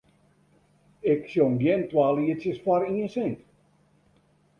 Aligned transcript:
Ik 1.11 1.21
sjong 1.31 1.55
gjin 1.61 1.81
twa 1.89 2.07
lietsjes 2.15 2.59
foar 2.63 2.81
ien 2.97 3.09
sint. 3.15 3.39